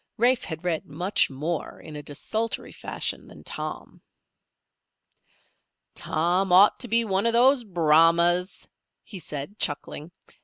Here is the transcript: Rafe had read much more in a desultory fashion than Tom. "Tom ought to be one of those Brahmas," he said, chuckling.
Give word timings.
Rafe 0.17 0.43
had 0.45 0.63
read 0.63 0.87
much 0.87 1.29
more 1.29 1.79
in 1.79 1.95
a 1.95 2.01
desultory 2.01 2.71
fashion 2.71 3.27
than 3.27 3.43
Tom. 3.43 4.01
"Tom 5.93 6.51
ought 6.51 6.79
to 6.79 6.87
be 6.87 7.05
one 7.05 7.27
of 7.27 7.33
those 7.33 7.63
Brahmas," 7.63 8.67
he 9.03 9.19
said, 9.19 9.59
chuckling. 9.59 10.11